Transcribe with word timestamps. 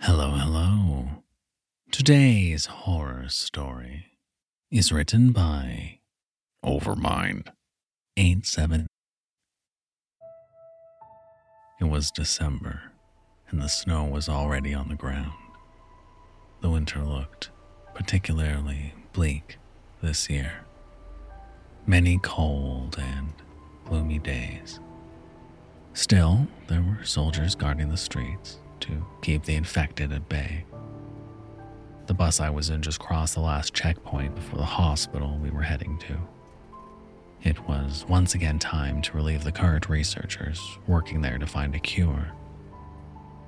Hello, 0.00 0.30
hello. 0.30 1.08
Today's 1.90 2.66
horror 2.66 3.28
story 3.28 4.06
is 4.70 4.92
written 4.92 5.32
by 5.32 6.00
Overmind 6.64 7.48
87. 8.16 8.86
It 11.80 11.84
was 11.84 12.10
December, 12.10 12.92
and 13.48 13.60
the 13.60 13.68
snow 13.68 14.04
was 14.04 14.28
already 14.28 14.74
on 14.74 14.88
the 14.88 14.94
ground. 14.94 15.32
The 16.60 16.70
winter 16.70 17.02
looked 17.02 17.50
particularly 17.94 18.92
bleak 19.12 19.56
this 20.02 20.28
year. 20.28 20.60
Many 21.86 22.18
cold 22.22 22.96
and 22.98 23.32
gloomy 23.86 24.18
days. 24.18 24.78
Still, 25.94 26.46
there 26.68 26.82
were 26.82 27.04
soldiers 27.04 27.54
guarding 27.54 27.88
the 27.88 27.96
streets 27.96 28.58
to 28.86 29.04
keep 29.22 29.44
the 29.44 29.54
infected 29.54 30.12
at 30.12 30.28
bay. 30.28 30.64
The 32.06 32.14
bus 32.14 32.40
I 32.40 32.50
was 32.50 32.70
in 32.70 32.82
just 32.82 33.00
crossed 33.00 33.34
the 33.34 33.40
last 33.40 33.74
checkpoint 33.74 34.34
before 34.34 34.58
the 34.58 34.64
hospital 34.64 35.38
we 35.42 35.50
were 35.50 35.62
heading 35.62 35.98
to. 36.08 36.16
It 37.42 37.68
was 37.68 38.04
once 38.08 38.34
again 38.34 38.58
time 38.58 39.02
to 39.02 39.16
relieve 39.16 39.44
the 39.44 39.52
current 39.52 39.88
researchers 39.88 40.60
working 40.86 41.20
there 41.20 41.38
to 41.38 41.46
find 41.46 41.74
a 41.74 41.80
cure. 41.80 42.32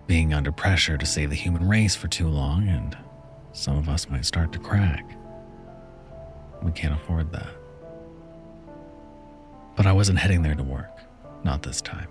Being 0.06 0.34
under 0.34 0.52
pressure 0.52 0.96
to 0.96 1.06
save 1.06 1.30
the 1.30 1.36
human 1.36 1.68
race 1.68 1.94
for 1.94 2.08
too 2.08 2.28
long, 2.28 2.68
and 2.68 2.96
some 3.52 3.76
of 3.76 3.88
us 3.88 4.08
might 4.08 4.24
start 4.24 4.52
to 4.52 4.58
crack. 4.58 5.04
We 6.62 6.72
can't 6.72 6.94
afford 6.94 7.30
that. 7.32 7.48
But 9.76 9.86
I 9.86 9.92
wasn't 9.92 10.18
heading 10.18 10.42
there 10.42 10.54
to 10.54 10.62
work, 10.62 10.98
not 11.44 11.62
this 11.62 11.80
time. 11.80 12.08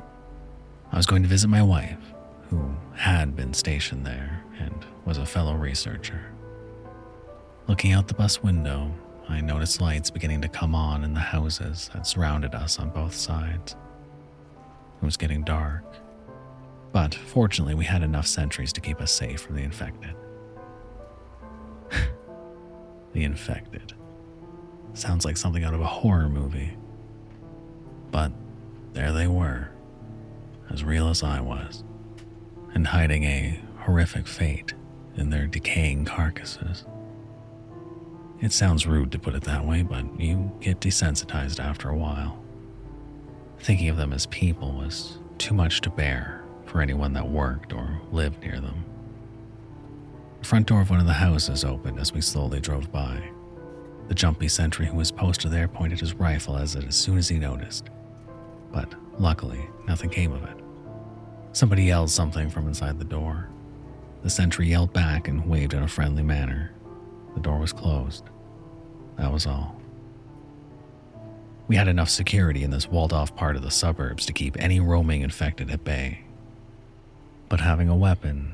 I 0.91 0.98
was 0.98 1.05
going 1.05 1.23
to 1.23 1.30
visit 1.30 1.49
my 1.49 1.62
wife, 1.62 2.13
who 2.50 2.72
had 2.96 3.36
been 3.36 3.54
stationed 3.54 4.06
there 4.06 4.44
and 4.60 4.86
was 5.05 5.18
a 5.18 5.26
fellow 5.26 5.55
researcher. 5.55 6.32
Looking 7.68 7.91
out 7.91 8.08
the 8.08 8.13
bus 8.13 8.41
window, 8.41 8.91
I 9.30 9.41
noticed 9.41 9.82
lights 9.82 10.10
beginning 10.10 10.41
to 10.41 10.48
come 10.48 10.74
on 10.74 11.04
in 11.04 11.13
the 11.13 11.20
houses 11.20 11.90
that 11.94 12.08
surrounded 12.08 12.55
us 12.55 12.80
on 12.80 12.90
both 12.90 13.13
sides. 13.13 13.76
It 15.02 15.05
was 15.05 15.18
getting 15.18 15.44
dark, 15.44 15.84
but 16.94 17.13
fortunately, 17.13 17.76
we 17.76 17.86
had 17.86 18.04
enough 18.04 18.26
sentries 18.26 18.74
to 18.74 18.82
keep 18.82 19.02
us 19.02 19.12
safe 19.12 19.41
from 19.41 19.55
the 19.55 19.64
infected. 19.64 20.16
the 23.14 23.24
infected. 23.24 23.93
Sounds 24.93 25.26
like 25.26 25.38
something 25.38 25.64
out 25.64 25.74
of 25.74 25.82
a 25.82 25.86
horror 25.86 26.30
movie. 26.30 26.76
But 28.10 28.32
there 28.93 29.12
they 29.12 29.27
were, 29.27 29.70
as 30.71 30.84
real 30.84 31.10
as 31.10 31.21
I 31.21 31.41
was, 31.41 31.84
and 32.78 32.86
hiding 32.86 33.24
a 33.24 33.60
horrific 33.80 34.28
fate 34.28 34.76
in 35.16 35.32
their 35.32 35.48
decaying 35.48 36.06
carcasses. 36.06 36.86
It 38.40 38.52
sounds 38.52 38.86
rude 38.86 39.12
to 39.14 39.18
put 39.18 39.34
it 39.34 39.46
that 39.46 39.66
way, 39.66 39.82
but 39.82 40.06
you 40.20 40.52
get 40.62 40.80
desensitized 40.80 41.60
after 41.60 41.90
a 41.90 41.98
while. 41.98 42.40
Thinking 43.58 43.90
of 43.90 43.98
them 43.98 44.14
as 44.14 44.28
people 44.28 44.74
was 44.74 45.18
too 45.40 45.55
much 45.55 45.82
to 45.82 45.90
bear 45.90 46.44
for 46.68 46.80
anyone 46.80 47.14
that 47.14 47.28
worked 47.28 47.74
or 47.74 48.00
lived 48.12 48.44
near 48.44 48.60
them. 48.60 48.86
The 50.42 50.46
front 50.46 50.68
door 50.68 50.82
of 50.82 50.92
one 50.92 51.00
of 51.00 51.08
the 51.08 51.14
houses 51.14 51.66
opened 51.66 52.00
as 52.00 52.14
we 52.14 52.22
slowly 52.22 52.60
drove 52.60 52.92
by. 52.92 53.28
The 54.08 54.14
jumpy 54.14 54.50
sentry 54.50 54.86
who 54.86 54.98
was 54.98 55.12
posted 55.12 55.50
there 55.50 55.68
pointed 55.68 56.00
his 56.00 56.14
rifle 56.14 56.55
at 56.55 56.76
it 56.76 56.86
as 56.86 56.96
soon 56.96 57.18
as 57.18 57.28
he 57.28 57.40
noticed. 57.40 57.90
But 58.72 58.94
luckily, 59.18 59.68
nothing 59.88 60.12
came 60.12 60.32
of 60.32 60.44
it. 60.44 60.66
Somebody 61.58 61.86
yelled 61.86 62.12
something 62.12 62.52
from 62.52 62.68
inside 62.68 63.00
the 63.00 63.04
door. 63.04 63.50
The 64.22 64.30
sentry 64.30 64.68
yelled 64.68 64.94
back 64.94 65.28
and 65.28 65.50
waved 65.50 65.74
in 65.74 65.81
a 65.81 65.88
friendly 65.88 66.22
manner. 66.22 66.72
The 67.34 67.40
door 67.40 67.58
was 67.58 67.74
closed. 67.74 68.25
That 69.18 69.34
was 69.34 69.47
all. 69.47 69.75
We 71.68 71.75
had 71.75 71.88
enough 71.88 72.09
security 72.09 72.64
in 72.64 72.70
this 72.70 72.88
walled 72.88 73.12
off 73.12 73.36
part 73.36 73.56
of 73.56 73.64
the 73.64 73.72
suburbs 73.72 74.24
to 74.28 74.34
keep 74.34 74.56
any 74.59 74.80
roaming 74.80 75.24
infected 75.24 75.72
at 75.72 75.84
bay. 75.84 76.26
But 77.50 77.62
having 77.62 77.90
a 77.90 77.98
weapon 77.98 78.54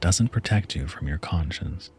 doesn't 0.00 0.32
protect 0.32 0.74
you 0.74 0.88
from 0.88 1.06
your 1.06 1.18
conscience. 1.18 1.92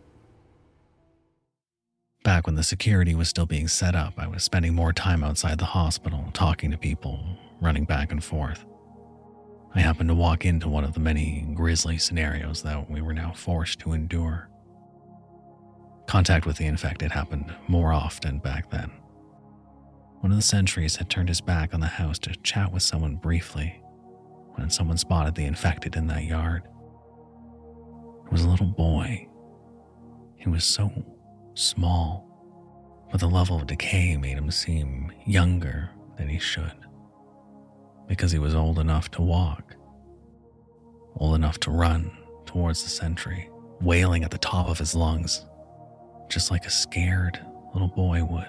Back 2.23 2.47
when 2.47 2.55
the 2.55 2.63
security 2.63 3.15
was 3.15 3.29
still 3.29 3.45
being 3.45 3.69
set 3.69 3.95
up, 3.95 4.15
I 4.17 4.27
was 4.27 4.43
spending 4.43 4.75
more 4.75 4.91
time 4.91 5.23
outside 5.23 5.57
the 5.57 5.63
hospital, 5.63 6.25
talking 6.33 6.69
to 6.71 6.77
people, 6.77 7.23
running 7.61 7.85
back 7.85 8.11
and 8.11 8.21
forth. 8.21 8.65
I 9.75 9.81
happened 9.81 10.09
to 10.09 10.15
walk 10.15 10.45
into 10.45 10.69
one 10.69 10.83
of 10.83 10.93
the 10.93 10.99
many 10.99 11.47
grisly 11.53 11.97
scenarios 11.97 12.63
that 12.63 12.89
we 12.89 13.01
were 13.01 13.13
now 13.13 13.33
forced 13.33 13.79
to 13.79 13.93
endure. 13.93 14.49
Contact 16.07 16.45
with 16.45 16.57
the 16.57 16.65
infected 16.65 17.11
happened 17.11 17.53
more 17.67 17.91
often 17.91 18.39
back 18.39 18.71
then. 18.71 18.89
One 20.21 20.31
of 20.31 20.37
the 20.37 20.43
sentries 20.43 20.95
had 20.95 21.09
turned 21.09 21.29
his 21.29 21.41
back 21.41 21.73
on 21.73 21.79
the 21.79 21.87
house 21.87 22.17
to 22.19 22.35
chat 22.37 22.71
with 22.71 22.81
someone 22.81 23.17
briefly 23.17 23.81
when 24.55 24.69
someone 24.69 24.97
spotted 24.97 25.35
the 25.35 25.45
infected 25.45 25.95
in 25.95 26.07
that 26.07 26.23
yard. 26.23 26.63
It 28.25 28.31
was 28.31 28.43
a 28.43 28.49
little 28.49 28.67
boy. 28.67 29.27
He 30.37 30.49
was 30.49 30.63
so 30.63 30.91
small, 31.53 32.25
but 33.11 33.19
the 33.19 33.27
level 33.27 33.57
of 33.57 33.67
decay 33.67 34.17
made 34.17 34.37
him 34.37 34.49
seem 34.49 35.11
younger 35.25 35.91
than 36.17 36.29
he 36.29 36.39
should 36.39 36.86
because 38.07 38.31
he 38.31 38.39
was 38.39 38.55
old 38.55 38.79
enough 38.79 39.11
to 39.11 39.21
walk, 39.21 39.75
old 41.17 41.35
enough 41.35 41.59
to 41.59 41.71
run 41.71 42.11
towards 42.45 42.83
the 42.83 42.89
sentry, 42.89 43.49
wailing 43.81 44.23
at 44.23 44.31
the 44.31 44.37
top 44.37 44.67
of 44.69 44.79
his 44.79 44.95
lungs, 44.95 45.45
just 46.29 46.49
like 46.49 46.65
a 46.65 46.71
scared 46.71 47.39
little 47.73 47.89
boy 47.89 48.23
would. 48.23 48.47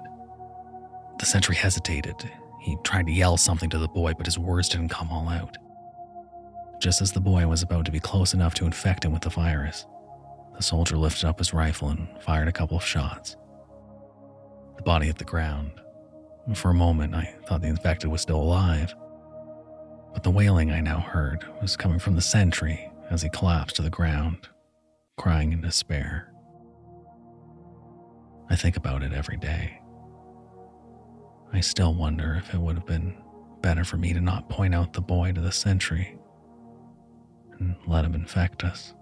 The 1.19 1.27
sentry 1.27 1.57
hesitated. 1.57 2.15
He 2.61 2.77
tried 2.85 3.07
to 3.07 3.13
yell 3.13 3.37
something 3.37 3.71
to 3.71 3.79
the 3.79 3.89
boy, 3.89 4.15
but 4.17 4.27
his 4.27 4.39
words 4.39 4.69
didn't 4.69 4.91
come 4.91 5.11
all 5.11 5.29
out. 5.29 5.57
Just 6.81 7.03
as 7.03 7.11
the 7.11 7.21
boy 7.21 7.47
was 7.47 7.63
about 7.63 7.85
to 7.87 7.93
be 7.93 8.01
close 8.01 8.35
enough 8.35 8.55
to 8.55 8.67
infect 8.67 9.05
him 9.05 9.13
with 9.13 9.23
the 9.23 9.31
virus, 9.31 9.85
the 10.57 10.63
soldier 10.63 10.97
lifted 10.97 11.27
up 11.27 11.39
his 11.39 11.53
rifle 11.53 11.89
and 11.89 12.09
fired 12.21 12.49
a 12.49 12.53
couple 12.53 12.77
of 12.77 12.85
shots. 12.85 13.37
The 14.77 14.83
body 14.83 15.07
hit 15.07 15.19
the 15.19 15.25
ground. 15.25 15.73
For 16.55 16.71
a 16.71 16.75
moment, 16.75 17.15
I 17.15 17.35
thought 17.47 17.61
the 17.63 17.69
infected 17.69 18.11
was 18.11 18.23
still 18.23 18.41
alive 18.41 18.95
but 20.19 20.25
the 20.25 20.31
wailing 20.31 20.73
I 20.73 20.81
now 20.81 20.99
heard 20.99 21.47
was 21.63 21.77
coming 21.77 22.01
from 22.01 22.17
the 22.17 22.21
sentry 22.21 22.91
as 23.09 23.23
he 23.23 23.29
collapsed 23.29 23.77
to 23.77 23.83
the 23.83 23.89
ground, 23.89 24.49
crying 25.17 25.53
in 25.53 25.61
despair. 25.61 26.33
I 28.51 28.57
think 28.57 28.77
about 28.77 29.05
it 29.05 29.13
every 29.13 29.37
day. 29.37 29.81
I 31.53 31.61
still 31.61 31.95
wonder 31.95 32.35
if 32.35 32.53
it 32.53 32.59
would 32.59 32.75
have 32.75 32.85
been 32.85 33.17
better 33.63 33.85
for 33.85 33.97
me 33.97 34.13
to 34.13 34.21
not 34.21 34.49
point 34.49 34.75
out 34.75 34.93
the 34.93 35.01
boy 35.01 35.31
to 35.31 35.41
the 35.41 35.53
sentry 35.53 36.19
and 37.61 37.77
let 37.87 38.05
him 38.05 38.17
infect 38.17 38.65
us. 38.65 38.95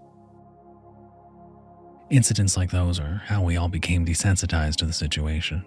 Incidents 2.11 2.55
like 2.55 2.69
those 2.69 2.99
are 2.99 3.23
how 3.25 3.41
we 3.41 3.57
all 3.57 3.69
became 3.69 4.05
desensitized 4.05 4.75
to 4.75 4.85
the 4.85 4.93
situation, 4.93 5.65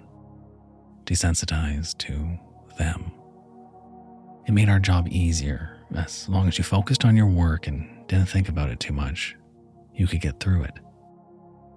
desensitized 1.07 1.99
to 1.99 2.39
them. 2.79 3.11
It 4.47 4.53
made 4.53 4.69
our 4.69 4.79
job 4.79 5.09
easier. 5.11 5.77
As 5.95 6.29
long 6.29 6.49
as 6.49 6.59
you 6.59 6.65
focused 6.65 7.05
on 7.05 7.17
your 7.17 7.27
work 7.27 7.67
and 7.67 8.07
didn't 8.07 8.27
think 8.27 8.49
about 8.49 8.71
it 8.71 8.81
too 8.81 8.93
much, 8.93 9.37
you 9.95 10.07
could 10.07 10.21
get 10.21 10.41
through 10.41 10.65
it. 10.65 10.79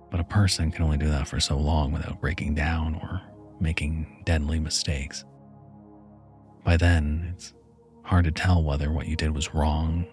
But 0.10 0.20
a 0.20 0.24
person 0.24 0.72
can 0.72 0.84
only 0.84 0.98
do 0.98 1.10
that 1.10 1.28
for 1.28 1.40
so 1.40 1.58
long 1.58 1.92
without 1.92 2.22
breaking 2.22 2.56
down 2.56 2.96
or 2.96 3.22
making 3.60 4.24
deadly 4.26 4.60
mistakes. 4.60 5.26
By 6.64 6.78
then, 6.78 7.34
it's 7.34 7.54
hard 8.04 8.26
to 8.26 8.32
tell 8.32 8.64
whether 8.64 8.92
what 8.92 9.08
you 9.08 9.16
did 9.16 9.36
was 9.36 9.54
wrong, 9.54 10.06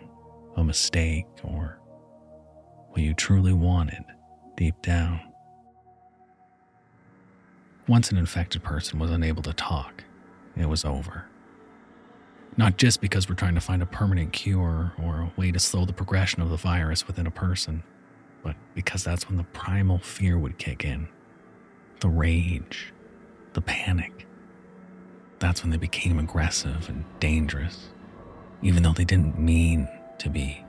a 0.56 0.64
mistake, 0.64 1.26
or 1.44 1.78
what 2.88 3.02
you 3.02 3.14
truly 3.14 3.52
wanted 3.52 4.04
deep 4.56 4.80
down. 4.82 5.20
Once 7.86 8.10
an 8.10 8.18
infected 8.18 8.62
person 8.62 8.98
was 8.98 9.10
unable 9.10 9.42
to 9.42 9.52
talk, 9.52 10.04
it 10.56 10.66
was 10.66 10.84
over. 10.84 11.29
Not 12.60 12.76
just 12.76 13.00
because 13.00 13.26
we're 13.26 13.36
trying 13.36 13.54
to 13.54 13.60
find 13.62 13.80
a 13.80 13.86
permanent 13.86 14.34
cure 14.34 14.92
or 15.02 15.20
a 15.20 15.40
way 15.40 15.50
to 15.50 15.58
slow 15.58 15.86
the 15.86 15.94
progression 15.94 16.42
of 16.42 16.50
the 16.50 16.58
virus 16.58 17.06
within 17.06 17.26
a 17.26 17.30
person, 17.30 17.82
but 18.42 18.54
because 18.74 19.02
that's 19.02 19.26
when 19.26 19.38
the 19.38 19.44
primal 19.44 19.98
fear 19.98 20.38
would 20.38 20.58
kick 20.58 20.84
in 20.84 21.08
the 22.00 22.08
rage, 22.10 22.92
the 23.54 23.62
panic. 23.62 24.26
That's 25.38 25.62
when 25.62 25.70
they 25.70 25.78
became 25.78 26.18
aggressive 26.18 26.90
and 26.90 27.06
dangerous, 27.18 27.88
even 28.60 28.82
though 28.82 28.92
they 28.92 29.06
didn't 29.06 29.38
mean 29.38 29.88
to 30.18 30.28
be, 30.28 30.62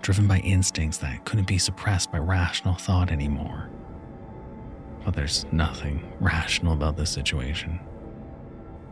driven 0.00 0.26
by 0.26 0.38
instincts 0.38 0.98
that 0.98 1.24
couldn't 1.24 1.46
be 1.46 1.58
suppressed 1.58 2.10
by 2.10 2.18
rational 2.18 2.74
thought 2.74 3.12
anymore. 3.12 3.70
But 5.04 5.14
there's 5.14 5.46
nothing 5.52 6.12
rational 6.18 6.72
about 6.72 6.96
this 6.96 7.10
situation. 7.10 7.78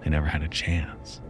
They 0.04 0.10
never 0.10 0.28
had 0.28 0.44
a 0.44 0.48
chance. 0.48 1.22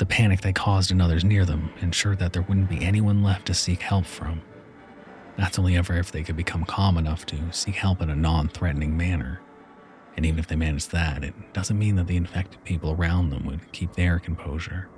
The 0.00 0.06
panic 0.06 0.40
they 0.40 0.54
caused 0.54 0.90
in 0.90 1.02
others 1.02 1.26
near 1.26 1.44
them 1.44 1.74
ensured 1.82 2.20
that 2.20 2.32
there 2.32 2.40
wouldn't 2.40 2.70
be 2.70 2.82
anyone 2.82 3.22
left 3.22 3.48
to 3.48 3.54
seek 3.54 3.82
help 3.82 4.06
from, 4.06 4.40
That's 5.36 5.58
only 5.58 5.76
ever 5.76 5.92
if 5.92 6.10
they 6.10 6.22
could 6.22 6.38
become 6.38 6.64
calm 6.64 6.96
enough 6.96 7.26
to 7.26 7.52
seek 7.52 7.74
help 7.74 8.00
in 8.00 8.08
a 8.08 8.16
non 8.16 8.48
threatening 8.48 8.96
manner. 8.96 9.42
And 10.16 10.24
even 10.24 10.38
if 10.38 10.46
they 10.46 10.56
managed 10.56 10.90
that, 10.92 11.22
it 11.22 11.34
doesn't 11.52 11.78
mean 11.78 11.96
that 11.96 12.06
the 12.06 12.16
infected 12.16 12.64
people 12.64 12.92
around 12.92 13.28
them 13.28 13.44
would 13.44 13.72
keep 13.72 13.92
their 13.92 14.18
composure. 14.18 14.88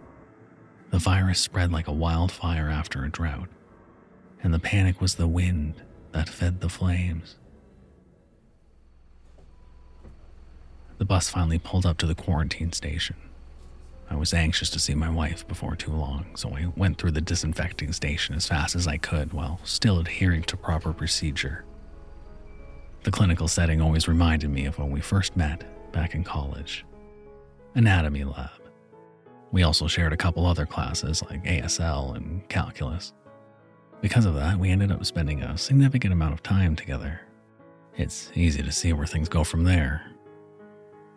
The 0.91 0.99
virus 1.01 1.41
spread 1.41 1.73
like 1.73 1.89
a 1.89 1.93
wildfire 1.93 2.69
after 2.69 3.05
a 3.05 3.11
drought, 3.11 3.49
and 4.41 4.55
the 4.55 4.61
panic 4.61 5.01
was 5.01 5.17
the 5.17 5.27
wind 5.27 5.83
that 6.13 6.29
fed 6.29 6.61
the 6.61 6.69
flames. 6.69 7.39
The 10.99 11.05
bus 11.05 11.29
finally 11.29 11.59
pulled 11.59 11.87
up 11.87 11.99
to 11.99 12.07
the 12.07 12.15
quarantine 12.15 12.71
station. 12.71 13.17
I 14.13 14.17
was 14.17 14.35
anxious 14.35 14.69
to 14.71 14.79
see 14.79 14.95
my 14.95 15.09
wife 15.09 15.49
before 15.49 15.75
too 15.75 15.93
long, 15.93 16.27
so 16.37 16.51
I 16.55 16.71
went 16.77 16.99
through 16.99 17.13
the 17.13 17.23
disinfecting 17.23 17.95
station 17.95 18.35
as 18.35 18.47
fast 18.47 18.77
as 18.77 18.87
I 18.87 18.99
could 18.99 19.33
while 19.33 19.59
still 19.65 19.99
adhering 19.99 20.43
to 20.45 20.57
proper 20.57 20.93
procedure. 20.93 21.65
The 23.05 23.11
clinical 23.11 23.49
setting 23.49 23.81
always 23.81 24.09
reminded 24.09 24.51
me 24.51 24.67
of 24.67 24.79
when 24.79 24.91
we 24.91 25.01
first 25.01 25.35
met 25.35 25.65
back 25.93 26.15
in 26.15 26.25
college 26.25 26.85
anatomy 27.75 28.23
lab. 28.23 28.51
We 29.51 29.63
also 29.63 29.87
shared 29.89 30.13
a 30.13 30.17
couple 30.19 30.45
other 30.45 30.67
classes 30.67 31.23
like 31.23 31.43
ASL 31.45 32.15
and 32.15 32.47
calculus. 32.51 33.15
Because 34.03 34.27
of 34.27 34.35
that, 34.35 34.59
we 34.59 34.69
ended 34.69 34.93
up 34.93 35.03
spending 35.07 35.43
a 35.43 35.57
significant 35.57 36.13
amount 36.13 36.35
of 36.35 36.43
time 36.43 36.77
together. 36.77 37.23
It's 37.97 38.31
easy 38.35 38.63
to 38.63 38.73
see 38.73 38.93
where 38.93 39.07
things 39.07 39.31
go 39.31 39.43
from 39.43 39.65
there. 39.65 40.03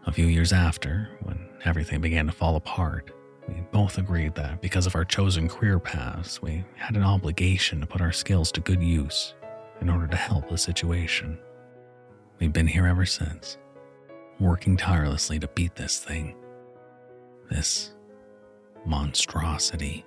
A 0.08 0.12
few 0.12 0.28
years 0.28 0.54
after, 0.54 1.10
when 1.24 1.50
everything 1.66 2.00
began 2.00 2.28
to 2.28 2.32
fall 2.32 2.56
apart, 2.56 3.10
we 3.48 3.56
both 3.72 3.98
agreed 3.98 4.36
that 4.36 4.62
because 4.62 4.86
of 4.86 4.96
our 4.96 5.04
chosen 5.04 5.50
career 5.50 5.80
paths, 5.80 6.42
we 6.44 6.64
had 6.76 6.96
an 6.96 7.02
obligation 7.02 7.82
to 7.82 7.88
put 7.88 8.02
our 8.02 8.12
skills 8.12 8.52
to 8.52 8.62
good 8.62 8.84
use 8.84 9.34
in 9.82 9.90
order 9.90 10.08
to 10.08 10.16
help 10.16 10.48
the 10.48 10.60
situation. 10.60 11.40
We've 12.40 12.54
been 12.54 12.68
here 12.68 12.86
ever 12.86 13.06
since, 13.06 13.58
working 14.40 14.78
tirelessly 14.78 15.40
to 15.40 15.48
beat 15.50 15.76
this 15.76 15.98
thing. 15.98 16.36
This 17.50 17.92
monstrosity. 18.86 20.06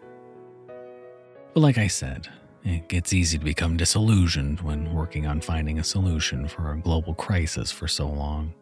But 1.54 1.60
like 1.60 1.78
I 1.78 1.88
said, 1.88 2.28
it 2.64 2.88
gets 2.88 3.12
easy 3.12 3.38
to 3.38 3.44
become 3.44 3.76
disillusioned 3.76 4.60
when 4.60 4.94
working 4.94 5.26
on 5.26 5.40
finding 5.40 5.80
a 5.80 5.84
solution 5.84 6.46
for 6.46 6.70
a 6.70 6.78
global 6.78 7.14
crisis 7.14 7.72
for 7.72 7.88
so 7.88 8.08
long. 8.08 8.54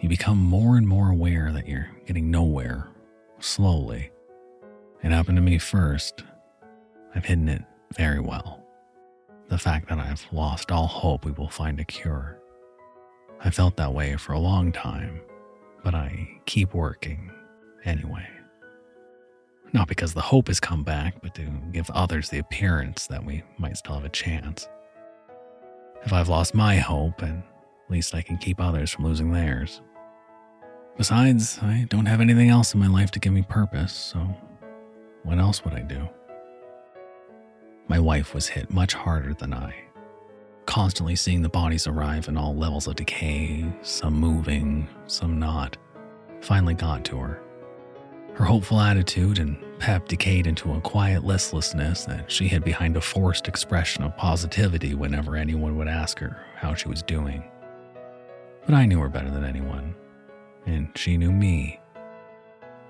You 0.00 0.08
become 0.08 0.38
more 0.38 0.76
and 0.76 0.86
more 0.86 1.10
aware 1.10 1.50
that 1.52 1.66
you're 1.66 1.90
getting 2.06 2.30
nowhere, 2.30 2.88
slowly. 3.40 4.10
It 5.02 5.10
happened 5.10 5.36
to 5.36 5.42
me 5.42 5.58
first. 5.58 6.22
I've 7.14 7.24
hidden 7.24 7.48
it 7.48 7.62
very 7.96 8.20
well. 8.20 8.64
The 9.48 9.58
fact 9.58 9.88
that 9.88 9.98
I've 9.98 10.24
lost 10.30 10.70
all 10.70 10.86
hope 10.86 11.24
we 11.24 11.32
will 11.32 11.48
find 11.48 11.80
a 11.80 11.84
cure. 11.84 12.38
I 13.40 13.50
felt 13.50 13.76
that 13.76 13.92
way 13.92 14.16
for 14.16 14.32
a 14.32 14.38
long 14.38 14.70
time, 14.72 15.20
but 15.82 15.94
I 15.94 16.28
keep 16.46 16.74
working 16.74 17.32
anyway. 17.84 18.26
Not 19.72 19.88
because 19.88 20.14
the 20.14 20.20
hope 20.20 20.46
has 20.46 20.60
come 20.60 20.84
back, 20.84 21.20
but 21.22 21.34
to 21.34 21.42
give 21.72 21.90
others 21.90 22.28
the 22.28 22.38
appearance 22.38 23.06
that 23.08 23.24
we 23.24 23.42
might 23.58 23.76
still 23.76 23.94
have 23.94 24.04
a 24.04 24.10
chance. 24.10 24.68
If 26.04 26.12
I've 26.12 26.28
lost 26.28 26.54
my 26.54 26.76
hope, 26.76 27.22
at 27.88 27.92
least 27.92 28.14
I 28.14 28.20
can 28.22 28.36
keep 28.36 28.60
others 28.60 28.90
from 28.90 29.06
losing 29.06 29.32
theirs. 29.32 29.80
Besides, 30.98 31.58
I 31.62 31.86
don't 31.88 32.06
have 32.06 32.20
anything 32.20 32.50
else 32.50 32.74
in 32.74 32.80
my 32.80 32.86
life 32.86 33.10
to 33.12 33.18
give 33.18 33.32
me 33.32 33.42
purpose, 33.42 33.92
so 33.92 34.18
what 35.22 35.38
else 35.38 35.64
would 35.64 35.72
I 35.72 35.80
do? 35.80 36.06
My 37.88 37.98
wife 37.98 38.34
was 38.34 38.48
hit 38.48 38.70
much 38.70 38.92
harder 38.92 39.32
than 39.32 39.54
I 39.54 39.74
constantly 40.68 41.16
seeing 41.16 41.40
the 41.40 41.48
bodies 41.48 41.86
arrive 41.86 42.28
in 42.28 42.36
all 42.36 42.54
levels 42.54 42.86
of 42.86 42.94
decay, 42.94 43.64
some 43.80 44.12
moving, 44.12 44.86
some 45.06 45.38
not, 45.38 45.78
finally 46.42 46.74
got 46.74 47.02
to 47.06 47.16
her. 47.16 47.42
Her 48.34 48.44
hopeful 48.44 48.78
attitude 48.78 49.38
and 49.38 49.56
pep 49.78 50.08
decayed 50.08 50.46
into 50.46 50.74
a 50.74 50.80
quiet 50.82 51.24
listlessness 51.24 52.04
that 52.04 52.30
she 52.30 52.48
hid 52.48 52.64
behind 52.64 52.98
a 52.98 53.00
forced 53.00 53.48
expression 53.48 54.04
of 54.04 54.14
positivity 54.18 54.94
whenever 54.94 55.36
anyone 55.36 55.78
would 55.78 55.88
ask 55.88 56.18
her 56.18 56.38
how 56.54 56.74
she 56.74 56.86
was 56.86 57.02
doing. 57.02 57.42
But 58.68 58.74
I 58.74 58.84
knew 58.84 59.00
her 59.00 59.08
better 59.08 59.30
than 59.30 59.46
anyone, 59.46 59.94
and 60.66 60.90
she 60.94 61.16
knew 61.16 61.32
me. 61.32 61.80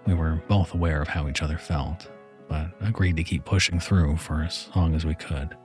We 0.06 0.14
were 0.14 0.42
both 0.48 0.75
aware 0.75 1.00
of 1.00 1.06
how 1.06 1.28
each 1.28 1.40
other 1.40 1.56
felt, 1.56 2.10
but 2.48 2.72
agreed 2.80 3.14
to 3.14 3.22
keep 3.22 3.44
pushing 3.44 3.78
through 3.78 4.16
for 4.16 4.42
as 4.42 4.69
long 4.75 4.96
as 4.96 5.06
we 5.06 5.14
could. 5.14 5.56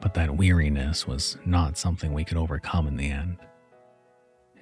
But 0.00 0.14
that 0.14 0.36
weariness 0.36 1.08
was 1.08 1.38
not 1.44 1.76
something 1.76 2.12
we 2.12 2.22
could 2.22 2.36
overcome 2.36 2.86
in 2.86 2.96
the 2.96 3.10
end. 3.10 3.38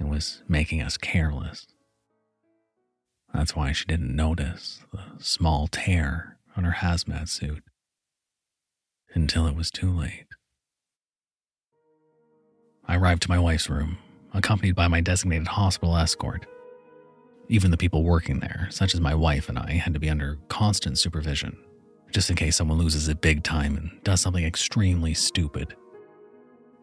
It 0.01 0.09
was 0.09 0.43
making 0.49 0.81
us 0.81 0.97
careless. 0.97 1.67
That's 3.35 3.55
why 3.55 3.73
she 3.73 3.85
didn't 3.85 4.17
notice 4.17 4.81
the 4.95 5.23
small 5.23 5.67
tear 5.67 6.39
on 6.57 6.65
her 6.65 6.77
hazmat 6.79 7.29
suit 7.29 7.65
until 9.13 9.47
it 9.47 9.55
was 9.55 9.71
too 9.71 9.93
late. 9.93 10.25
I 12.89 12.97
arrived 12.97 13.21
to 13.25 13.29
my 13.29 13.39
wife's 13.39 13.69
room, 13.69 13.99
accompanied 14.37 14.75
by 14.75 14.89
my 14.89 15.01
designated 15.01 15.49
hospital 15.49 15.97
escort. 15.97 16.47
Even 17.49 17.71
the 17.71 17.77
people 17.77 18.03
working 18.03 18.41
there, 18.41 18.69
such 18.71 18.95
as 18.95 19.01
my 19.01 19.15
wife 19.15 19.49
and 19.49 19.59
I, 19.59 19.73
had 19.73 19.95
to 19.95 20.01
be 20.01 20.11
under 20.11 20.39
constant 20.49 20.99
supervision 20.99 21.57
just 22.17 22.31
in 22.31 22.37
case 22.37 22.57
someone 22.57 22.79
loses 22.79 23.09
it 23.09 23.21
big 23.21 23.43
time 23.43 23.77
and 23.77 24.03
does 24.03 24.21
something 24.21 24.45
extremely 24.45 25.15
stupid. 25.15 25.77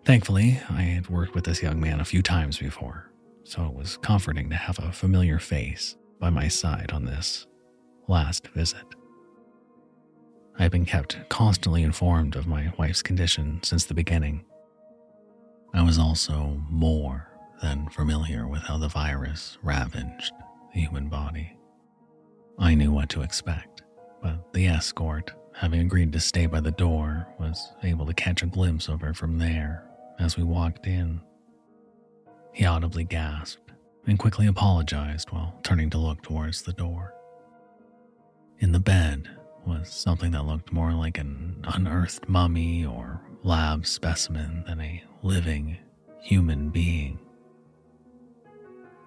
Thankfully, 0.05 0.61
I 0.69 0.81
had 0.81 1.09
worked 1.09 1.33
with 1.33 1.45
this 1.45 1.63
young 1.63 1.79
man 1.79 1.99
a 1.99 2.05
few 2.05 2.21
times 2.21 2.57
before, 2.57 3.09
so 3.43 3.65
it 3.65 3.73
was 3.73 3.97
comforting 3.97 4.49
to 4.49 4.55
have 4.55 4.77
a 4.79 4.91
familiar 4.91 5.39
face 5.39 5.95
by 6.19 6.29
my 6.29 6.47
side 6.47 6.91
on 6.91 7.05
this 7.05 7.47
last 8.07 8.47
visit. 8.49 8.85
I 10.59 10.63
had 10.63 10.71
been 10.71 10.85
kept 10.85 11.17
constantly 11.29 11.83
informed 11.83 12.35
of 12.35 12.45
my 12.45 12.71
wife's 12.77 13.01
condition 13.01 13.59
since 13.63 13.85
the 13.85 13.95
beginning. 13.95 14.45
I 15.73 15.81
was 15.81 15.97
also 15.97 16.61
more 16.69 17.32
than 17.63 17.89
familiar 17.89 18.47
with 18.47 18.61
how 18.61 18.77
the 18.77 18.89
virus 18.89 19.57
ravaged 19.63 20.33
the 20.73 20.81
human 20.81 21.09
body. 21.09 21.57
I 22.59 22.75
knew 22.75 22.91
what 22.91 23.09
to 23.09 23.23
expect 23.23 23.73
but 24.23 24.53
the 24.53 24.67
escort, 24.67 25.33
having 25.53 25.81
agreed 25.81 26.13
to 26.13 26.19
stay 26.19 26.45
by 26.45 26.61
the 26.61 26.71
door, 26.71 27.27
was 27.37 27.73
able 27.83 28.05
to 28.05 28.13
catch 28.13 28.41
a 28.41 28.47
glimpse 28.47 28.87
of 28.87 29.01
her 29.01 29.13
from 29.13 29.37
there 29.37 29.83
as 30.17 30.37
we 30.37 30.43
walked 30.43 30.87
in. 30.87 31.19
He 32.53 32.65
audibly 32.65 33.03
gasped 33.03 33.71
and 34.07 34.17
quickly 34.17 34.47
apologized 34.47 35.29
while 35.31 35.59
turning 35.63 35.89
to 35.89 35.97
look 35.97 36.21
towards 36.23 36.61
the 36.61 36.73
door. 36.73 37.13
In 38.59 38.71
the 38.71 38.79
bed 38.79 39.29
was 39.65 39.91
something 39.91 40.31
that 40.31 40.45
looked 40.45 40.71
more 40.71 40.93
like 40.93 41.17
an 41.17 41.65
unearthed 41.67 42.29
mummy 42.29 42.85
or 42.85 43.21
lab 43.43 43.85
specimen 43.85 44.63
than 44.67 44.79
a 44.79 45.03
living 45.21 45.77
human 46.21 46.69
being. 46.69 47.19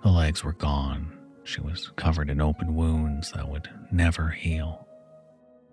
The 0.03 0.11
legs 0.11 0.45
were 0.45 0.53
gone. 0.53 1.12
She 1.45 1.61
was 1.61 1.91
covered 1.97 2.31
in 2.31 2.41
open 2.41 2.75
wounds 2.75 3.33
that 3.33 3.49
would 3.49 3.69
never 3.91 4.29
heal. 4.29 4.87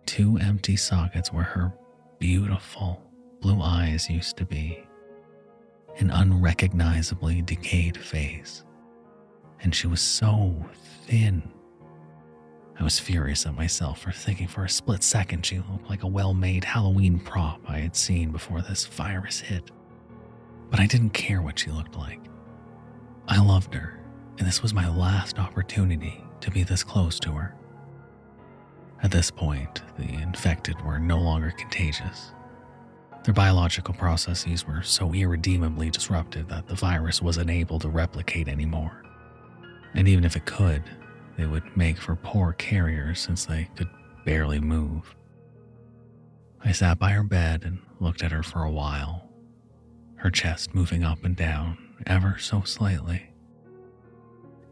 Two 0.05 0.37
empty 0.37 0.75
sockets 0.75 1.31
where 1.31 1.43
her 1.43 1.73
beautiful 2.19 3.01
blue 3.41 3.61
eyes 3.61 4.09
used 4.09 4.37
to 4.37 4.45
be, 4.45 4.83
an 5.97 6.09
unrecognizably 6.09 7.41
decayed 7.41 7.97
face, 7.97 8.63
and 9.61 9.73
she 9.73 9.87
was 9.87 10.01
so 10.01 10.55
thin. 11.05 11.43
I 12.79 12.83
was 12.83 12.99
furious 12.99 13.45
at 13.45 13.55
myself 13.55 14.01
for 14.01 14.11
thinking 14.11 14.47
for 14.47 14.63
a 14.65 14.69
split 14.69 15.03
second 15.03 15.45
she 15.45 15.57
looked 15.57 15.89
like 15.89 16.03
a 16.03 16.07
well 16.07 16.33
made 16.33 16.63
Halloween 16.63 17.19
prop 17.19 17.61
I 17.67 17.79
had 17.79 17.95
seen 17.95 18.31
before 18.31 18.61
this 18.61 18.85
virus 18.85 19.39
hit. 19.39 19.71
But 20.69 20.79
I 20.79 20.87
didn't 20.87 21.11
care 21.11 21.41
what 21.41 21.59
she 21.59 21.69
looked 21.69 21.95
like. 21.95 22.19
I 23.27 23.39
loved 23.43 23.73
her, 23.75 23.99
and 24.37 24.47
this 24.47 24.61
was 24.61 24.73
my 24.73 24.87
last 24.89 25.39
opportunity 25.39 26.23
to 26.41 26.51
be 26.51 26.63
this 26.63 26.83
close 26.83 27.19
to 27.19 27.31
her. 27.31 27.55
At 29.01 29.11
this 29.11 29.29
point, 29.29 29.81
the 29.97 30.13
infected 30.13 30.81
were 30.81 30.99
no 30.99 31.19
longer 31.19 31.51
contagious. 31.51 32.31
Their 33.23 33.33
biological 33.33 33.93
processes 33.93 34.65
were 34.65 34.81
so 34.81 35.13
irredeemably 35.13 35.89
disrupted 35.89 36.49
that 36.49 36.67
the 36.67 36.75
virus 36.75 37.21
was 37.21 37.37
unable 37.37 37.79
to 37.79 37.89
replicate 37.89 38.47
anymore. 38.47 39.03
And 39.93 40.07
even 40.07 40.23
if 40.25 40.35
it 40.35 40.45
could, 40.45 40.83
it 41.37 41.45
would 41.45 41.77
make 41.77 41.97
for 41.97 42.15
poor 42.15 42.53
carriers 42.53 43.19
since 43.19 43.45
they 43.45 43.69
could 43.75 43.89
barely 44.25 44.59
move. 44.59 45.15
I 46.63 46.71
sat 46.71 46.97
by 46.97 47.11
her 47.11 47.23
bed 47.23 47.63
and 47.65 47.79
looked 47.99 48.23
at 48.23 48.31
her 48.31 48.43
for 48.43 48.63
a 48.63 48.71
while, 48.71 49.29
her 50.15 50.29
chest 50.31 50.73
moving 50.73 51.03
up 51.03 51.23
and 51.25 51.35
down 51.35 51.77
ever 52.07 52.37
so 52.39 52.61
slightly. 52.61 53.32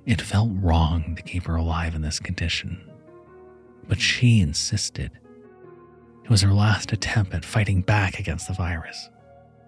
It 0.06 0.22
felt 0.22 0.50
wrong 0.54 1.16
to 1.16 1.22
keep 1.22 1.46
her 1.46 1.56
alive 1.56 1.96
in 1.96 2.02
this 2.02 2.20
condition 2.20 2.92
but 3.92 4.00
she 4.00 4.40
insisted. 4.40 5.12
It 6.24 6.30
was 6.30 6.42
her 6.42 6.54
last 6.54 6.94
attempt 6.94 7.34
at 7.34 7.44
fighting 7.44 7.82
back 7.82 8.20
against 8.20 8.48
the 8.48 8.54
virus, 8.54 9.10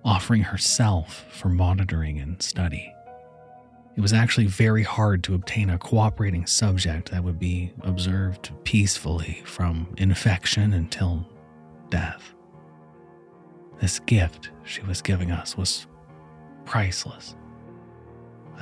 offering 0.05 0.43
herself 0.43 1.25
for 1.29 1.49
monitoring 1.49 2.19
and 2.19 2.41
study. 2.41 2.93
It 3.97 4.01
was 4.01 4.13
actually 4.13 4.47
very 4.47 4.83
hard 4.83 5.25
to 5.25 5.35
obtain 5.35 5.69
a 5.69 5.77
cooperating 5.77 6.45
subject 6.45 7.11
that 7.11 7.23
would 7.23 7.37
be 7.37 7.73
observed 7.81 8.51
peacefully 8.63 9.41
from 9.45 9.93
infection 9.97 10.71
until 10.71 11.27
death. 11.89 12.33
This 13.81 13.99
gift 13.99 14.51
she 14.63 14.81
was 14.83 15.01
giving 15.01 15.31
us 15.31 15.57
was 15.57 15.85
priceless. 16.63 17.35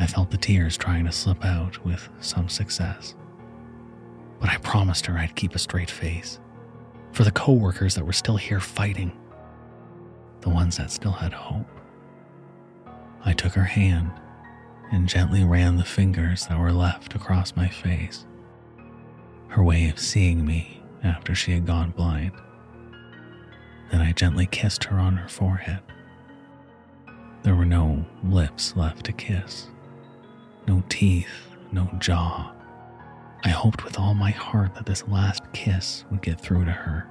I 0.01 0.08
felt 0.08 0.31
the 0.31 0.38
tears 0.38 0.77
trying 0.77 1.05
to 1.05 1.12
slip 1.12 1.46
out 1.46 1.86
with 1.86 2.10
some 2.22 2.50
success. 2.50 3.13
But 4.39 4.50
I 4.50 4.58
promised 4.58 5.05
her 5.05 5.15
I'd 5.15 5.36
keep 5.36 5.53
a 5.53 5.60
straight 5.60 5.91
face 5.91 6.39
for 7.12 7.24
the 7.24 7.31
coworkers 7.31 7.93
that 7.93 8.05
were 8.05 8.12
still 8.12 8.38
here 8.38 8.60
fighting, 8.60 9.12
the 10.39 10.50
ones 10.50 10.77
that 10.77 10.89
still 10.89 11.12
had 11.12 11.34
hope. 11.34 11.67
I 13.24 13.34
took 13.34 13.53
her 13.53 13.63
hand 13.63 14.10
and 14.91 15.08
gently 15.08 15.43
ran 15.43 15.77
the 15.77 15.84
fingers 15.84 16.48
that 16.48 16.58
were 16.58 16.74
left 16.74 17.13
across 17.13 17.55
my 17.55 17.67
face, 17.67 18.25
her 19.50 19.62
way 19.62 19.88
of 19.88 20.00
seeing 20.00 20.43
me 20.43 20.81
after 21.03 21.36
she 21.36 21.51
had 21.51 21.67
gone 21.67 21.91
blind. 21.91 22.31
Then 23.91 24.01
I 24.01 24.13
gently 24.13 24.48
kissed 24.48 24.86
her 24.86 24.98
on 24.98 25.17
her 25.17 25.29
forehead. 25.29 25.81
There 27.43 27.55
were 27.55 27.65
no 27.65 28.03
lips 28.24 28.75
left 28.75 29.05
to 29.05 29.12
kiss, 29.12 29.67
no 30.68 30.84
teeth, 30.89 31.27
no 31.72 31.89
jaw. 32.00 32.53
I 33.44 33.50
hoped 33.50 33.84
with 33.84 33.98
all 34.00 34.13
my 34.13 34.32
heart 34.32 34.75
that 34.75 34.86
this 34.86 35.08
last 35.08 35.41
kiss 35.53 36.06
would 36.12 36.22
get 36.22 36.39
through 36.39 36.65
to 36.65 36.72
her. 36.72 37.08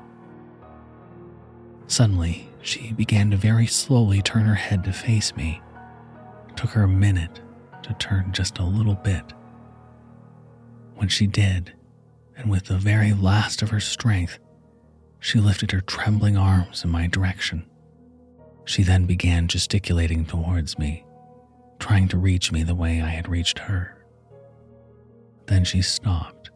Suddenly, 1.87 2.49
she 2.62 2.92
began 2.92 3.30
to 3.30 3.37
very 3.37 3.66
slowly 3.66 4.23
turn 4.23 4.45
her 4.45 4.54
head 4.54 4.85
to 4.85 4.92
face 4.92 5.35
me. 5.35 5.61
It 6.49 6.57
took 6.57 6.71
her 6.71 6.85
a 6.85 6.88
minute 6.88 7.40
to 7.83 7.95
turn 7.95 8.33
just 8.33 8.59
a 8.59 8.64
little 8.64 8.95
bit. 8.95 9.25
When 10.95 11.09
she 11.09 11.26
did, 11.26 11.73
and 12.37 12.50
with 12.50 12.66
the 12.66 12.78
very 12.78 13.12
last 13.12 13.62
of 13.62 13.71
her 13.71 13.80
strength, 13.80 14.38
she 15.19 15.40
lifted 15.40 15.73
her 15.73 15.80
trembling 15.80 16.37
arms 16.37 16.85
in 16.85 16.90
my 16.90 17.07
direction. 17.07 17.66
She 18.64 18.83
then 18.83 19.07
began 19.07 19.49
gesticulating 19.49 20.25
towards 20.25 20.78
me, 20.78 21.04
trying 21.80 22.06
to 22.08 22.18
reach 22.18 22.52
me 22.52 22.62
the 22.62 22.75
way 22.75 23.00
I 23.00 23.08
had 23.08 23.28
reached 23.28 23.58
her. 23.58 24.04
Then 25.46 25.64
she 25.64 25.82
stopped, 25.82 26.50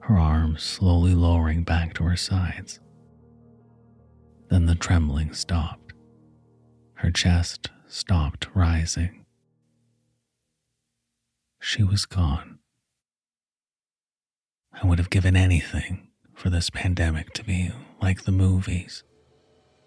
her 0.00 0.16
arms 0.18 0.62
slowly 0.62 1.14
lowering 1.14 1.64
back 1.64 1.92
to 1.94 2.04
her 2.04 2.16
sides. 2.16 2.80
Then 4.48 4.64
the 4.64 4.74
trembling 4.74 5.34
stopped. 5.34 5.92
Her 6.94 7.10
chest 7.10 7.70
stopped 7.86 8.48
rising. 8.54 9.26
She 11.60 11.82
was 11.82 12.06
gone. 12.06 12.60
I 14.72 14.86
would 14.86 14.98
have 14.98 15.10
given 15.10 15.36
anything 15.36 16.08
for 16.34 16.50
this 16.50 16.70
pandemic 16.70 17.32
to 17.34 17.44
be 17.44 17.72
like 18.00 18.22
the 18.22 18.32
movies, 18.32 19.02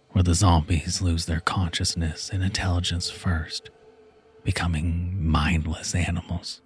where 0.10 0.24
the 0.24 0.36
zombies 0.36 1.01
lose 1.01 1.25
their 1.25 1.39
consciousness 1.39 2.29
and 2.29 2.43
intelligence 2.43 3.10
first, 3.10 3.72
becoming 4.44 5.18
mindless 5.26 5.96
animals 5.96 6.62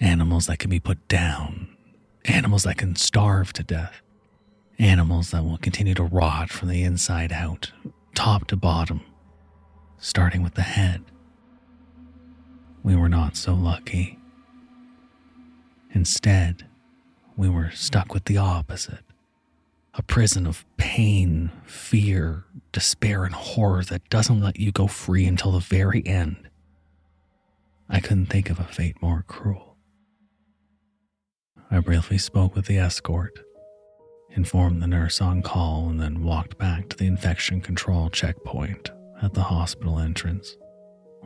animals 0.00 0.46
that 0.46 0.58
can 0.58 0.70
be 0.70 0.80
put 0.80 1.06
down, 1.08 1.68
animals 2.26 2.64
that 2.64 2.76
can 2.76 2.96
starve 2.96 3.52
to 3.54 3.62
death, 3.62 4.02
animals 4.78 5.30
that 5.30 5.44
will 5.44 5.58
continue 5.58 5.94
to 5.94 6.02
rot 6.02 6.50
from 6.50 6.68
the 6.68 6.82
inside 6.82 7.32
out, 7.32 7.72
top 8.14 8.46
to 8.46 8.56
bottom, 8.56 9.00
starting 9.98 10.42
with 10.42 10.54
the 10.54 10.62
head. 10.62 11.02
We 12.82 12.94
were 12.94 13.08
not 13.08 13.36
so 13.36 13.54
lucky. 13.54 14.18
Instead, 15.92 16.66
we 17.36 17.48
were 17.48 17.70
stuck 17.70 18.12
with 18.12 18.24
the 18.24 18.38
opposite 18.38 19.00
a 19.98 20.02
prison 20.02 20.46
of 20.46 20.66
pain, 20.76 21.50
fear, 21.64 22.44
despair, 22.70 23.24
and 23.24 23.34
horror 23.34 23.82
that 23.82 24.06
doesn't 24.10 24.42
let 24.42 24.60
you 24.60 24.70
go 24.70 24.86
free 24.86 25.24
until 25.24 25.52
the 25.52 25.58
very 25.58 26.06
end. 26.06 26.45
I 27.88 28.00
couldn't 28.00 28.26
think 28.26 28.50
of 28.50 28.58
a 28.58 28.64
fate 28.64 29.00
more 29.00 29.24
cruel. 29.26 29.76
I 31.70 31.80
briefly 31.80 32.18
spoke 32.18 32.54
with 32.54 32.66
the 32.66 32.78
escort, 32.78 33.38
informed 34.30 34.82
the 34.82 34.86
nurse 34.86 35.20
on 35.20 35.42
call, 35.42 35.88
and 35.88 36.00
then 36.00 36.22
walked 36.22 36.58
back 36.58 36.88
to 36.88 36.96
the 36.96 37.06
infection 37.06 37.60
control 37.60 38.10
checkpoint 38.10 38.90
at 39.22 39.34
the 39.34 39.42
hospital 39.42 39.98
entrance, 39.98 40.56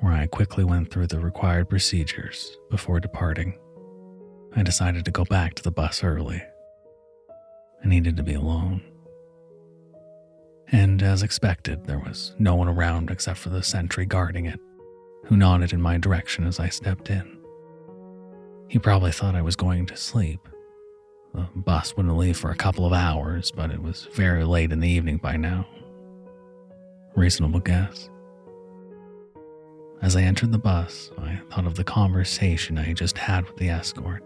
where 0.01 0.13
I 0.13 0.27
quickly 0.27 0.65
went 0.65 0.91
through 0.91 1.09
the 1.09 1.21
required 1.21 1.69
procedures 1.69 2.57
before 2.71 3.01
departing. 3.01 3.59
I 4.55 4.63
decided 4.63 5.05
to 5.07 5.11
go 5.11 5.25
back 5.25 5.55
to 5.55 5.63
the 5.63 5.71
bus 5.71 6.05
early. 6.05 6.43
I 7.85 7.89
needed 7.89 8.17
to 8.17 8.23
be 8.23 8.35
alone. 8.35 8.83
And 10.73 11.03
as 11.03 11.23
expected, 11.23 11.87
there 11.87 11.99
was 11.99 12.35
no 12.39 12.55
one 12.55 12.69
around 12.69 13.11
except 13.11 13.39
for 13.39 13.49
the 13.49 13.63
sentry 13.63 14.07
guarding 14.07 14.47
it, 14.47 14.61
who 15.25 15.37
nodded 15.37 15.73
in 15.73 15.81
my 15.81 15.99
direction 15.99 16.47
as 16.47 16.59
I 16.59 16.69
stepped 16.69 17.11
in. 17.11 17.39
He 18.69 18.79
probably 18.79 19.13
thought 19.13 19.35
I 19.35 19.43
was 19.43 19.57
going 19.57 19.87
to 19.87 19.97
sleep. 19.97 20.41
The 21.35 21.49
bus 21.55 21.97
wouldn't 21.97 22.17
leave 22.17 22.37
for 22.37 22.51
a 22.51 22.57
couple 22.57 22.87
of 22.87 22.93
hours, 22.93 23.51
but 23.51 23.71
it 23.71 23.83
was 23.83 24.09
very 24.13 24.45
late 24.45 24.73
in 24.73 24.81
the 24.81 24.89
evening 24.89 25.19
by 25.19 25.37
now. 25.37 25.67
Reasonable 27.15 27.61
guess. 27.61 28.09
As 30.03 30.17
I 30.17 30.23
entered 30.23 30.53
the 30.53 30.59
bus, 30.59 31.11
I 31.19 31.41
thought 31.51 31.67
of 31.67 31.75
the 31.75 31.85
conversation 31.85 32.79
I 32.79 32.83
had 32.83 32.97
just 32.97 33.19
had 33.19 33.47
with 33.47 33.57
the 33.57 33.69
escort. 33.69 34.25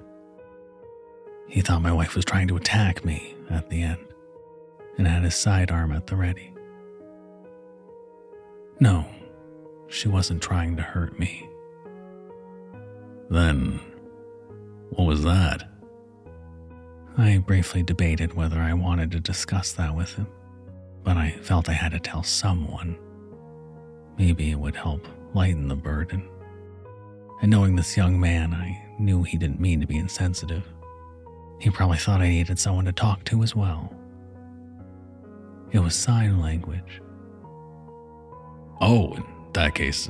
He 1.48 1.60
thought 1.60 1.82
my 1.82 1.92
wife 1.92 2.14
was 2.14 2.24
trying 2.24 2.48
to 2.48 2.56
attack 2.56 3.04
me 3.04 3.34
at 3.50 3.68
the 3.70 3.82
end 3.82 4.06
and 4.96 5.06
had 5.06 5.24
his 5.24 5.34
sidearm 5.34 5.92
at 5.92 6.06
the 6.06 6.16
ready. 6.16 6.52
No, 8.80 9.06
she 9.94 10.08
wasn't 10.08 10.42
trying 10.42 10.76
to 10.76 10.82
hurt 10.82 11.18
me. 11.20 11.48
Then 13.30 13.78
what 14.90 15.06
was 15.06 15.22
that? 15.22 15.68
I 17.16 17.38
briefly 17.38 17.84
debated 17.84 18.34
whether 18.34 18.58
I 18.58 18.74
wanted 18.74 19.12
to 19.12 19.20
discuss 19.20 19.72
that 19.72 19.94
with 19.94 20.12
him, 20.14 20.26
but 21.04 21.16
I 21.16 21.30
felt 21.30 21.68
I 21.68 21.74
had 21.74 21.92
to 21.92 22.00
tell 22.00 22.24
someone. 22.24 22.98
Maybe 24.18 24.50
it 24.50 24.58
would 24.58 24.74
help 24.74 25.06
lighten 25.32 25.68
the 25.68 25.76
burden. 25.76 26.28
And 27.40 27.50
knowing 27.50 27.76
this 27.76 27.96
young 27.96 28.18
man, 28.18 28.52
I 28.52 28.84
knew 28.98 29.22
he 29.22 29.38
didn't 29.38 29.60
mean 29.60 29.80
to 29.80 29.86
be 29.86 29.96
insensitive. 29.96 30.64
He 31.60 31.70
probably 31.70 31.98
thought 31.98 32.20
I 32.20 32.28
needed 32.28 32.58
someone 32.58 32.86
to 32.86 32.92
talk 32.92 33.22
to 33.26 33.44
as 33.44 33.54
well. 33.54 33.94
It 35.70 35.78
was 35.78 35.94
sign 35.94 36.40
language. 36.40 37.00
Oh, 38.80 39.14
in 39.14 39.33
that 39.54 39.74
case, 39.74 40.08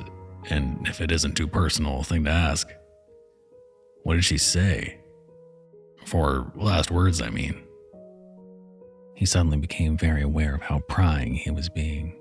and 0.51 0.87
if 0.89 1.01
it 1.01 1.11
isn't 1.11 1.37
too 1.37 1.47
personal 1.47 2.01
a 2.01 2.05
thing 2.05 2.25
to 2.25 2.31
ask, 2.31 2.69
what 4.03 4.15
did 4.15 4.25
she 4.25 4.39
say? 4.39 4.99
For 6.05 6.53
last 6.55 6.91
words, 6.91 7.23
I 7.23 7.31
mean. 7.31 7.63
He 9.15 9.27
suddenly 9.27 9.57
became 9.59 9.97
very 9.97 10.23
aware 10.23 10.55
of 10.55 10.61
how 10.61 10.81
prying 10.81 11.35
he 11.35 11.51
was 11.51 11.69
being. 11.69 12.17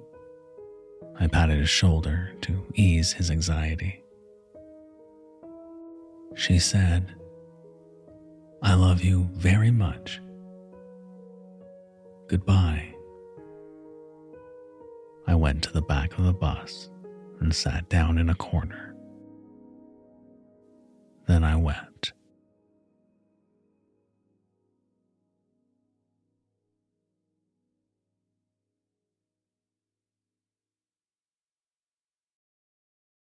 I 1.20 1.28
patted 1.28 1.60
his 1.60 1.70
shoulder 1.70 2.32
to 2.42 2.66
ease 2.76 3.12
his 3.14 3.30
anxiety. 3.30 4.04
She 6.36 6.60
said, 6.60 7.14
I 8.62 8.76
love 8.76 9.02
you 9.02 9.30
very 9.34 9.72
much. 9.72 10.22
Goodbye. 12.28 12.94
I 15.28 15.36
went 15.36 15.64
to 15.64 15.74
the 15.74 15.82
back 15.82 16.18
of 16.18 16.26
the 16.26 16.34
bus 16.34 16.90
and 17.44 17.54
sat 17.54 17.90
down 17.90 18.18
in 18.18 18.30
a 18.30 18.36
corner. 18.36 18.96
Then 21.28 21.44
I 21.44 21.58
wept. 21.58 22.14